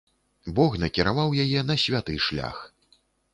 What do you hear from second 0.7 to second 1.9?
накіраваў яе на